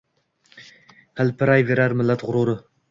[1.21, 2.63] Hilpirayver millat g‘ururi